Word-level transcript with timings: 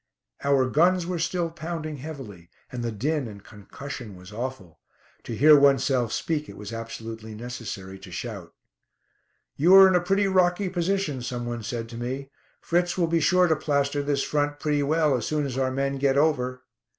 Our 0.43 0.65
guns 0.67 1.05
were 1.05 1.19
still 1.19 1.51
pounding 1.51 1.97
heavily, 1.97 2.49
and 2.71 2.83
the 2.83 2.91
din 2.91 3.27
and 3.27 3.43
concussion 3.43 4.15
was 4.15 4.31
awful. 4.33 4.79
To 5.25 5.35
hear 5.35 5.55
oneself 5.59 6.11
speak 6.11 6.49
it 6.49 6.57
was 6.57 6.73
absolutely 6.73 7.35
necessary 7.35 7.99
to 7.99 8.11
shout. 8.11 8.51
"You 9.57 9.75
are 9.75 9.87
in 9.87 9.93
a 9.93 10.01
pretty 10.01 10.25
rocky 10.25 10.69
position," 10.69 11.21
some 11.21 11.45
one 11.45 11.61
said 11.61 11.87
to 11.89 11.97
me. 11.97 12.31
"Fritz 12.61 12.97
will 12.97 13.05
be 13.05 13.19
sure 13.21 13.45
to 13.45 13.55
plaster 13.55 14.01
this 14.01 14.23
front 14.23 14.59
pretty 14.59 14.81
well 14.81 15.15
as 15.15 15.27
soon 15.27 15.45
as 15.45 15.55
our 15.55 15.69
men 15.69 15.99
'get 15.99 16.17
over.'" 16.17 16.63